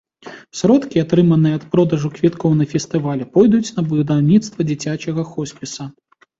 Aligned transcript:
Сродкі, 0.61 1.01
атрыманыя 1.05 1.59
ад 1.59 1.63
продажу 1.75 2.11
квіткоў 2.17 2.57
на 2.63 2.67
фестываль, 2.73 3.23
пойдуць 3.37 3.73
на 3.79 3.87
будаўніцтва 3.95 4.59
дзіцячага 4.73 5.31
хоспіса. 5.33 5.83